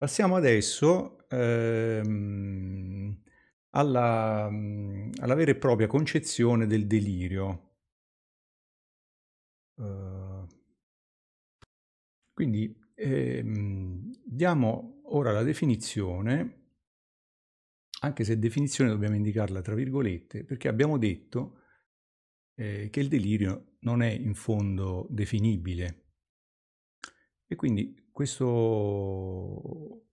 [0.00, 3.22] Passiamo adesso ehm,
[3.72, 7.72] alla, alla, vera e propria concezione del delirio.
[9.74, 10.46] Uh,
[12.32, 16.68] quindi ehm, diamo ora la definizione,
[18.00, 21.60] anche se definizione dobbiamo indicarla tra virgolette, perché abbiamo detto
[22.54, 26.09] eh, che il delirio non è in fondo definibile.
[27.52, 30.04] E quindi questo,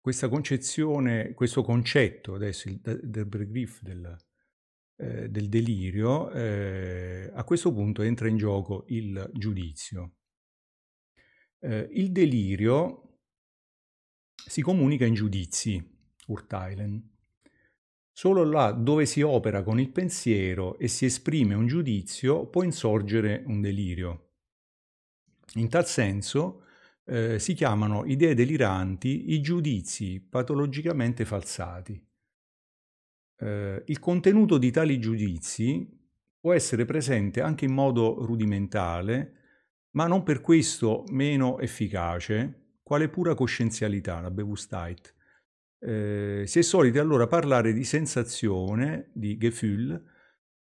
[0.00, 4.16] questa concezione, questo concetto, adesso il, del Begriff del,
[4.98, 10.18] eh, del delirio, eh, a questo punto entra in gioco il giudizio.
[11.58, 13.18] Eh, il delirio
[14.32, 15.84] si comunica in giudizi,
[16.28, 17.10] Urteilen.
[18.12, 23.42] Solo là dove si opera con il pensiero e si esprime un giudizio può insorgere
[23.46, 24.31] un delirio.
[25.54, 26.64] In tal senso,
[27.04, 32.00] eh, si chiamano idee deliranti i giudizi patologicamente falsati.
[33.36, 36.00] Eh, il contenuto di tali giudizi
[36.40, 39.40] può essere presente anche in modo rudimentale,
[39.90, 45.14] ma non per questo meno efficace, quale pura coscienzialità, la Bewusstheit.
[45.78, 50.02] Eh, si è soliti allora parlare di sensazione, di Gefühl,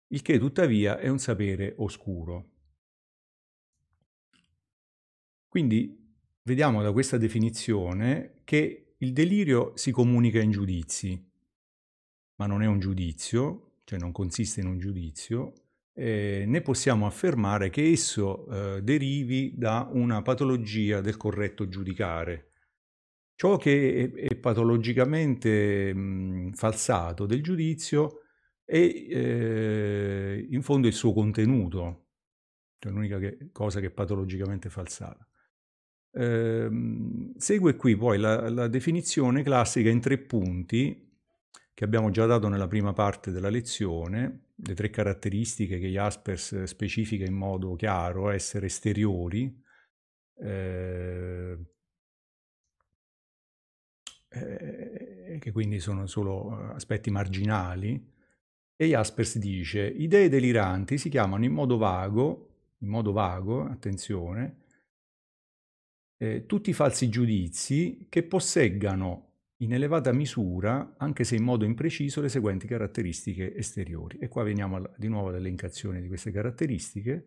[0.09, 2.58] il che tuttavia è un sapere oscuro.
[5.59, 5.93] Quindi
[6.45, 11.21] vediamo da questa definizione che il delirio si comunica in giudizi,
[12.37, 15.55] ma non è un giudizio, cioè non consiste in un giudizio,
[15.95, 22.53] eh, né possiamo affermare che esso eh, derivi da una patologia del corretto giudicare.
[23.35, 28.21] Ciò che è, è patologicamente mh, falsato del giudizio
[28.65, 32.11] è eh, in fondo il suo contenuto,
[32.79, 35.28] cioè l'unica che, cosa che è patologicamente falsata.
[36.13, 41.07] Ehm, segue qui poi la, la definizione classica in tre punti
[41.79, 47.25] che abbiamo già dato nella prima parte della lezione, le tre caratteristiche che Jaspers specifica
[47.25, 49.63] in modo chiaro, essere esteriori,
[50.41, 51.57] eh,
[54.31, 58.13] eh, che quindi sono solo aspetti marginali,
[58.75, 62.49] e Jaspers dice, idee deliranti si chiamano in modo vago,
[62.79, 64.65] in modo vago, attenzione,
[66.19, 72.29] eh, tutti falsi giudizi che posseggano in elevata misura, anche se in modo impreciso, le
[72.29, 74.19] seguenti caratteristiche esteriori.
[74.19, 77.27] E qua veniamo alla, di nuovo all'elencazione di queste caratteristiche.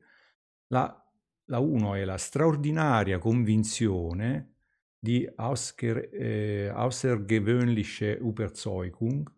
[0.68, 1.12] La,
[1.46, 4.56] la 1 è la straordinaria convinzione
[4.98, 9.30] di Ausker, eh, Außergewöhnliche Überzeugung,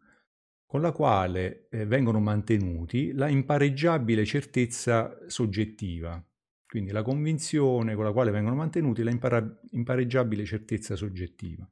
[0.66, 6.24] con la quale eh, vengono mantenuti la impareggiabile certezza soggettiva,
[6.74, 11.70] quindi la convinzione con la quale vengono mantenuti la impara- impareggiabile certezza soggettiva.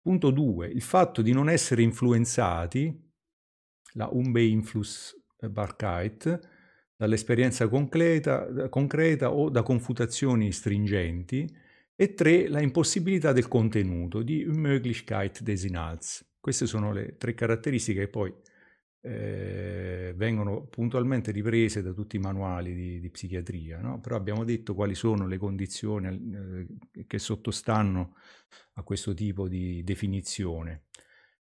[0.00, 0.68] Punto 2.
[0.68, 3.12] Il fatto di non essere influenzati,
[3.94, 6.38] la Unbeeinflussbarkeit,
[6.94, 11.52] dall'esperienza concreta, concreta o da confutazioni stringenti.
[11.96, 12.46] E 3.
[12.46, 16.36] La impossibilità del contenuto, di Unmöglichkeit des Inhalts.
[16.38, 18.32] Queste sono le tre caratteristiche che poi
[19.06, 24.00] eh, vengono puntualmente riprese da tutti i manuali di, di psichiatria, no?
[24.00, 28.16] però abbiamo detto quali sono le condizioni eh, che sottostanno
[28.74, 30.84] a questo tipo di definizione.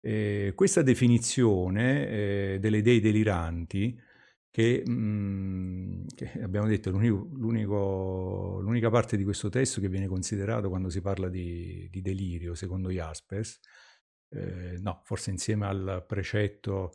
[0.01, 4.01] Eh, questa definizione eh, delle idee deliranti,
[4.49, 10.07] che, mh, mm, che abbiamo detto è l'unico, l'unica parte di questo testo che viene
[10.07, 13.59] considerato quando si parla di, di delirio, secondo Jaspers,
[14.29, 16.93] eh, no, forse insieme al precetto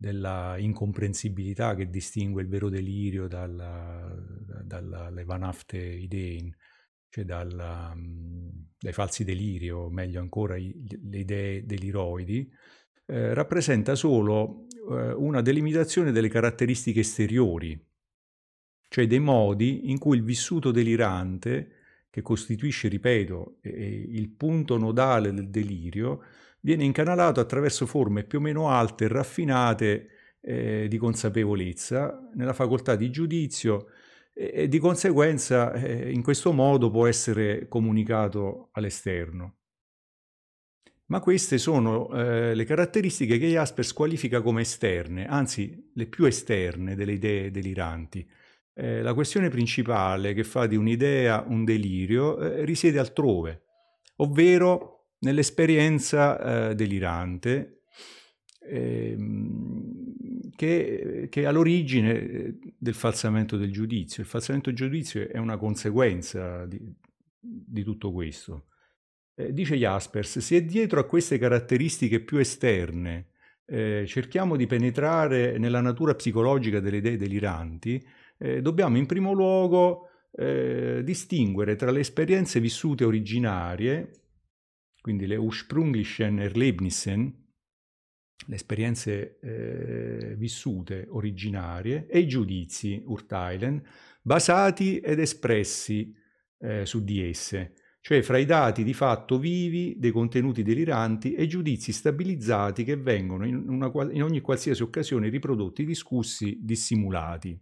[0.00, 6.50] della incomprensibilità che distingue il vero delirio dalle vanafte ideen,
[7.10, 7.94] cioè dalla,
[8.78, 12.50] dai falsi deliri, o meglio ancora le idee deliroidi,
[13.04, 17.78] eh, rappresenta solo eh, una delimitazione delle caratteristiche esteriori,
[18.88, 21.72] cioè dei modi in cui il vissuto delirante,
[22.08, 26.22] che costituisce, ripeto, il punto nodale del delirio,
[26.60, 30.08] viene incanalato attraverso forme più o meno alte e raffinate
[30.40, 33.88] eh, di consapevolezza nella facoltà di giudizio
[34.32, 39.56] e, e di conseguenza eh, in questo modo può essere comunicato all'esterno.
[41.10, 46.94] Ma queste sono eh, le caratteristiche che Jaspers qualifica come esterne, anzi le più esterne
[46.94, 48.24] delle idee deliranti.
[48.72, 53.64] Eh, la questione principale che fa di un'idea un delirio eh, risiede altrove,
[54.16, 57.82] ovvero nell'esperienza eh, delirante
[58.60, 59.16] eh,
[60.54, 64.22] che, che, è all'origine eh, del falsamento del giudizio.
[64.22, 66.80] Il falsamento del giudizio è una conseguenza di,
[67.38, 68.66] di tutto questo.
[69.34, 73.28] Eh, dice Jaspers, se dietro a queste caratteristiche più esterne
[73.64, 78.04] eh, cerchiamo di penetrare nella natura psicologica delle idee deliranti,
[78.38, 84.10] eh, dobbiamo in primo luogo eh, distinguere tra le esperienze vissute originarie,
[85.00, 87.48] quindi le ursprünglichen Erlebnissen,
[88.46, 93.82] le esperienze eh, vissute originarie, e i giudizi, Urteilen,
[94.22, 96.14] basati ed espressi
[96.58, 101.46] eh, su di esse, cioè fra i dati di fatto vivi dei contenuti deliranti e
[101.46, 107.58] giudizi stabilizzati che vengono in, una, in ogni qualsiasi occasione riprodotti, discussi, dissimulati.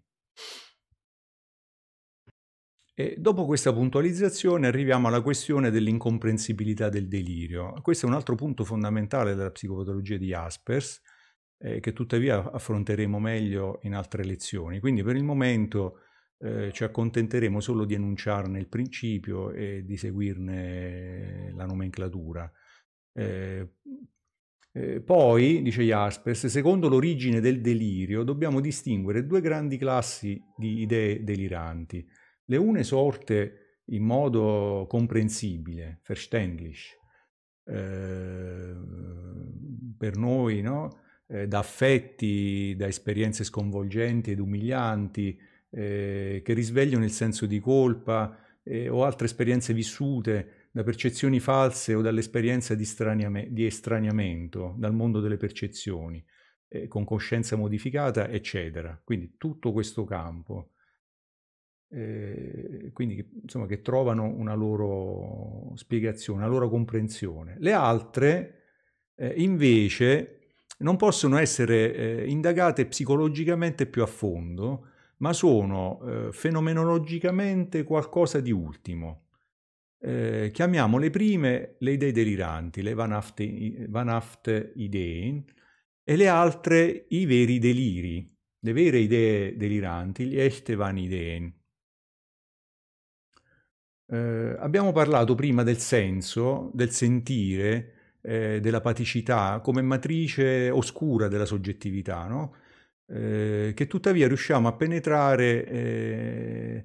[3.01, 7.75] E dopo questa puntualizzazione arriviamo alla questione dell'incomprensibilità del delirio.
[7.81, 11.01] Questo è un altro punto fondamentale della psicopatologia di Jaspers,
[11.59, 14.81] eh, che tuttavia affronteremo meglio in altre lezioni.
[14.81, 16.01] Quindi per il momento
[16.39, 22.51] eh, ci accontenteremo solo di enunciarne il principio e di seguirne la nomenclatura.
[23.13, 23.75] Eh,
[24.73, 31.23] eh, poi, dice Jaspers, secondo l'origine del delirio dobbiamo distinguere due grandi classi di idee
[31.23, 32.05] deliranti.
[32.51, 36.97] Le une sorte in modo comprensibile, verständlich,
[37.65, 38.75] eh,
[39.99, 41.01] per noi, no?
[41.27, 45.39] eh, da affetti, da esperienze sconvolgenti ed umilianti,
[45.71, 51.93] eh, che risvegliano il senso di colpa eh, o altre esperienze vissute da percezioni false
[51.93, 52.87] o dall'esperienza di,
[53.51, 56.25] di estraniamento dal mondo delle percezioni,
[56.69, 58.99] eh, con coscienza modificata, eccetera.
[59.05, 60.73] Quindi tutto questo campo.
[61.91, 67.57] Eh, quindi insomma che trovano una loro spiegazione, una loro comprensione.
[67.59, 68.55] Le altre
[69.15, 70.39] eh, invece
[70.79, 74.87] non possono essere eh, indagate psicologicamente più a fondo
[75.19, 79.27] ma sono eh, fenomenologicamente qualcosa di ultimo.
[80.01, 83.21] Eh, chiamiamo le prime le idee deliranti, le Van
[84.75, 85.45] ideen,
[86.05, 88.27] e le altre i veri deliri,
[88.61, 91.53] le vere idee deliranti, gli echte Van ideen.
[94.11, 101.45] Eh, abbiamo parlato prima del senso, del sentire, eh, della paticità come matrice oscura della
[101.45, 102.55] soggettività, no?
[103.07, 106.85] eh, che tuttavia riusciamo a penetrare eh,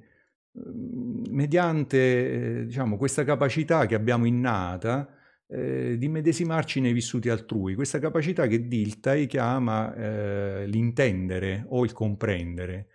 [1.30, 5.10] mediante eh, diciamo, questa capacità che abbiamo innata
[5.48, 9.94] eh, di medesimarci nei vissuti altrui, questa capacità che Dilthey chiama
[10.66, 12.88] l'intendere o il comprendere.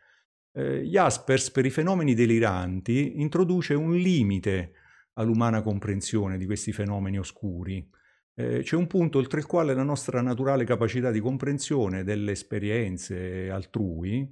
[0.58, 4.72] Eh, Jaspers per i fenomeni deliranti introduce un limite
[5.12, 7.88] all'umana comprensione di questi fenomeni oscuri,
[8.34, 13.48] eh, c'è un punto oltre il quale la nostra naturale capacità di comprensione delle esperienze
[13.50, 14.28] altrui,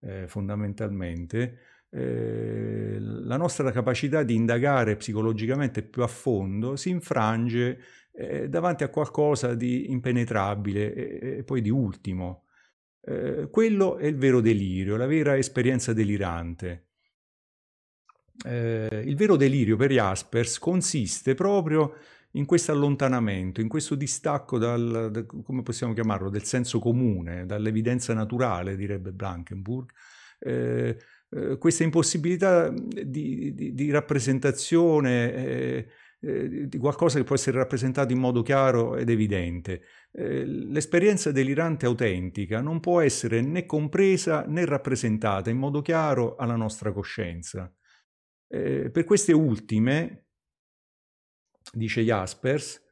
[0.00, 1.58] eh, fondamentalmente,
[1.88, 7.78] eh, la nostra capacità di indagare psicologicamente più a fondo si infrange
[8.12, 12.46] eh, davanti a qualcosa di impenetrabile e, e poi di ultimo.
[13.10, 16.86] Eh, quello è il vero delirio, la vera esperienza delirante.
[18.46, 21.96] Eh, il vero delirio per Jaspers consiste proprio
[22.34, 28.14] in questo allontanamento, in questo distacco dal, da, come possiamo chiamarlo, del senso comune, dall'evidenza
[28.14, 29.90] naturale, direbbe Blankenburg,
[30.38, 30.96] eh,
[31.30, 35.86] eh, questa impossibilità di, di, di rappresentazione eh,
[36.22, 39.82] eh, di qualcosa che può essere rappresentato in modo chiaro ed evidente.
[40.12, 46.56] Eh, l'esperienza delirante autentica non può essere né compresa né rappresentata in modo chiaro alla
[46.56, 47.72] nostra coscienza.
[48.48, 50.26] Eh, per queste ultime,
[51.72, 52.82] dice Jaspers,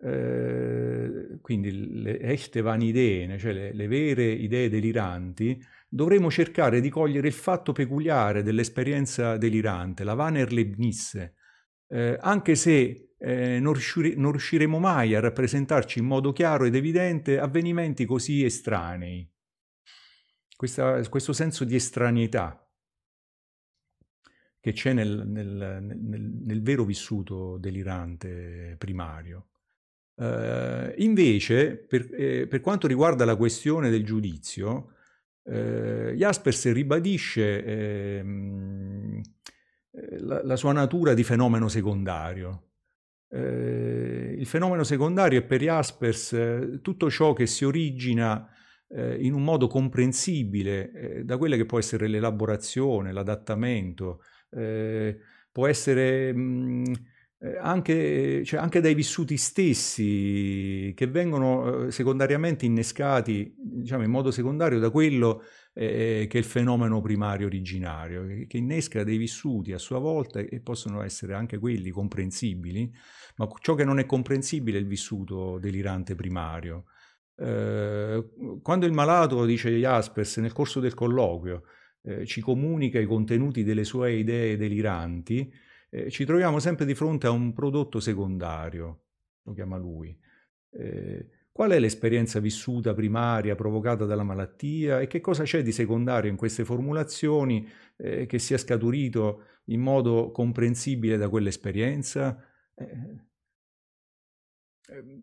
[0.00, 5.58] eh, quindi le echte vanidee, cioè le, le, vere idee deliranti,
[5.88, 11.36] dovremo cercare di cogliere il fatto peculiare dell'esperienza delirante, la Vanerlebnisse,
[11.94, 16.74] eh, anche se eh, non, riuscire, non, riusciremo mai a rappresentarci in modo chiaro ed
[16.74, 19.30] evidente avvenimenti così estranei.
[20.56, 22.60] Questa, questo senso di estraneità
[24.60, 25.46] che c'è nel, nel,
[25.82, 29.48] nel, nel, vero vissuto delirante primario.
[30.16, 34.94] Eh, invece, per, eh, per, quanto riguarda la questione del giudizio,
[35.44, 39.22] eh, Jaspers ribadisce ehm, eh,
[40.20, 42.70] la, la, sua natura di fenomeno secondario.
[43.30, 48.48] Eh, il fenomeno secondario è per Jaspers eh, tutto ciò che si origina
[48.96, 54.20] in un modo comprensibile da quella che può essere l'elaborazione, l'adattamento,
[54.50, 55.18] eh,
[55.50, 56.84] può essere mh, mm,
[57.40, 64.30] eh, anche, cioè anche, dai vissuti stessi che vengono eh, secondariamente innescati diciamo, in modo
[64.30, 65.42] secondario da quello
[65.74, 70.38] eh, che è il fenomeno primario originario, che, che, innesca dei vissuti a sua volta
[70.38, 72.90] e possono essere anche quelli comprensibili,
[73.36, 76.84] ma ciò che non è comprensibile è il vissuto delirante primario.
[77.36, 78.24] Eh,
[78.62, 81.64] quando il malato, dice Jaspers nel corso del colloquio,
[82.02, 85.52] eh, ci comunica i contenuti delle sue idee deliranti,
[85.90, 89.06] eh, ci troviamo sempre di fronte a un prodotto secondario,
[89.42, 90.16] lo chiama lui.
[90.70, 96.28] Eh, qual è l'esperienza vissuta primaria provocata dalla malattia e che cosa c'è di secondario
[96.28, 97.64] in queste formulazioni
[97.96, 102.44] eh, che sia scaturito in modo comprensibile da quell'esperienza?
[102.74, 103.20] Eh,
[104.88, 105.22] ehm,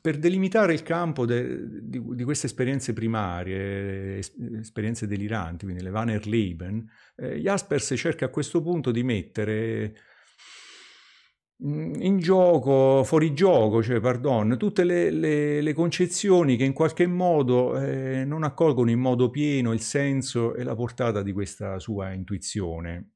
[0.00, 6.90] per delimitare il campo de, di, di, queste esperienze primarie, esperienze deliranti, quindi le Vannerleben,
[7.16, 9.94] eh, Jaspers cerca a questo punto di mettere
[11.66, 17.78] in gioco, fuori gioco, cioè, pardon, tutte le, le, le, concezioni che in qualche modo
[17.78, 23.12] eh, non accolgono in modo pieno il senso e la portata di questa sua intuizione.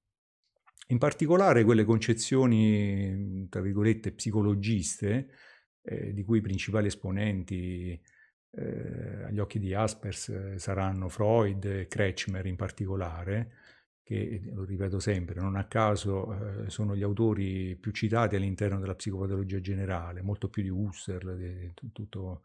[0.88, 5.28] In particolare quelle concezioni, tra virgolette, psicologiste,
[5.82, 8.00] eh, di cui i principali esponenti
[8.52, 13.52] eh, agli occhi di Jaspers eh, saranno Freud e Kretschmer in particolare,
[14.08, 18.94] che, lo ripeto sempre, non a caso eh, sono gli autori più citati all'interno della
[18.94, 22.44] psicopatologia generale, molto più di Husserl, di, tutto,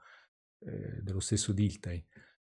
[0.59, 2.05] eh, dello stesso Dilthey.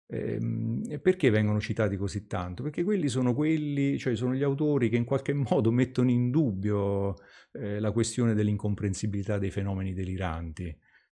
[0.06, 2.64] Eh, perché vengono citati così tanto?
[2.64, 7.14] Perché quelli sono quelli, cioè sono gli autori che in qualche modo mettono in dubbio
[7.52, 10.76] eh, la questione dell'incomprensibilità dei fenomeni deliranti,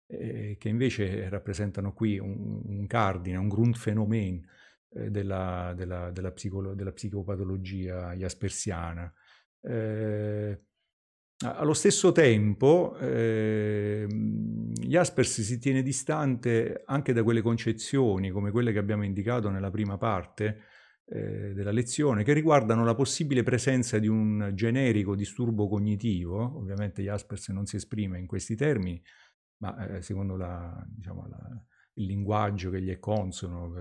[0.07, 4.64] eh, che invece rappresentano qui un, un cardine, un Grundphänomen eh,
[4.95, 9.11] della, della, della, psicolo, della, psicopatologia jaspersiana.
[9.61, 10.61] Eh,
[11.39, 18.79] allo stesso tempo, eh, Jaspers si tiene distante anche da quelle concezioni, come quelle che
[18.79, 20.61] abbiamo indicato nella prima parte
[21.07, 26.57] eh, della lezione, che riguardano la possibile presenza di un generico disturbo cognitivo.
[26.57, 29.01] Ovviamente Jaspers non si esprime in questi termini,
[29.57, 33.73] ma eh, secondo la, diciamo, la, il linguaggio che gli è consono,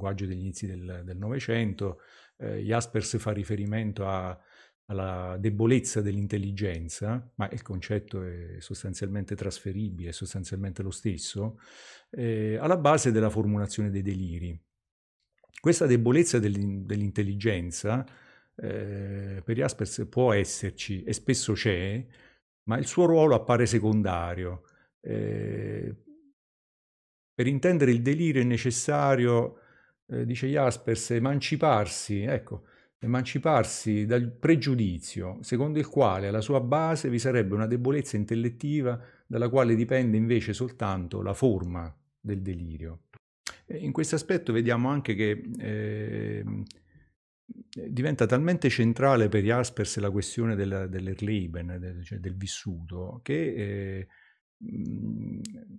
[0.00, 2.00] linguaggio degli inizi del Novecento,
[2.38, 4.38] eh, Jaspers fa riferimento a
[4.90, 11.60] alla debolezza dell'intelligenza, ma il concetto è sostanzialmente trasferibile, è sostanzialmente lo stesso,
[12.10, 14.60] eh, alla base della formulazione dei deliri.
[15.60, 18.04] Questa debolezza dell'intelligenza
[18.56, 22.04] eh, per Jaspers può esserci e spesso c'è,
[22.64, 24.64] ma il suo ruolo appare secondario.
[25.00, 25.94] Eh,
[27.32, 29.59] per intendere il delirio è necessario,
[30.10, 32.64] eh, dice Jaspers, emanciparsi, ecco,
[32.98, 39.48] emanciparsi dal pregiudizio secondo il quale alla sua base vi sarebbe una debolezza intellettiva dalla
[39.48, 43.04] quale dipende invece soltanto la forma del delirio.
[43.68, 46.44] In questo aspetto vediamo anche che eh,
[47.88, 54.08] diventa talmente centrale per Jaspers la questione del, dell'Erleben, del, cioè del vissuto, che eh,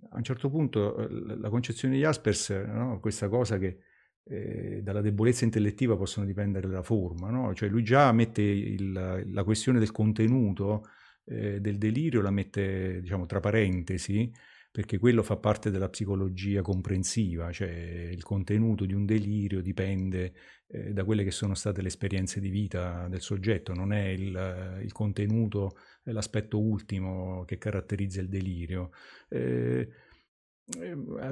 [0.08, 3.78] a un certo punto la concezione di Jaspers, no, questa cosa che
[4.24, 7.54] eh, dalla debolezza intellettiva possono dipendere la forma, no?
[7.54, 8.92] cioè lui già mette il,
[9.26, 10.84] la questione del contenuto
[11.24, 14.30] eh, del delirio, la mette diciamo tra parentesi,
[14.70, 20.32] perché quello fa parte della psicologia comprensiva, cioè il contenuto di un delirio dipende
[20.68, 24.80] eh, da quelle che sono state le esperienze di vita del soggetto, non è il,
[24.82, 28.90] il contenuto, l'aspetto ultimo che caratterizza il delirio.
[29.28, 29.88] Eh,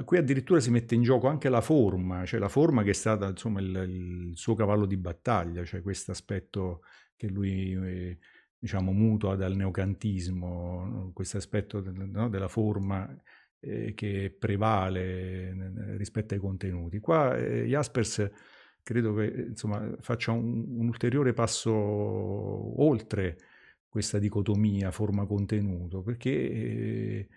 [0.05, 3.29] qui addirittura si mette in gioco anche la forma, cioè la forma che è stata
[3.29, 6.81] insomma il, il suo cavallo di battaglia, cioè questo aspetto
[7.15, 8.17] che lui eh,
[8.57, 13.09] diciamo mutua dal neocantismo, questo aspetto no, della forma
[13.59, 16.99] eh, che prevale rispetto ai contenuti.
[16.99, 18.29] Qua eh, Jaspers
[18.83, 23.37] credo che insomma, faccia un, un ulteriore passo oltre
[23.87, 26.59] questa dicotomia forma-contenuto, perché eh,
[27.19, 27.27] eh,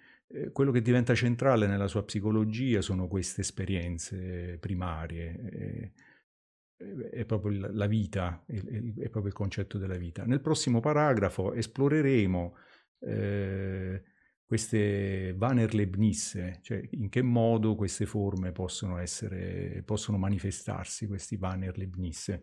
[0.52, 5.92] quello che diventa centrale nella sua psicologia sono queste esperienze primarie,
[6.76, 10.24] è proprio la vita, è proprio il concetto della vita.
[10.24, 12.56] Nel prossimo paragrafo esploreremo
[13.00, 14.02] eh,
[14.44, 22.40] queste Vannerlebnisse, cioè in che modo queste forme possono, essere, possono manifestarsi, questi Vannerlebnisse.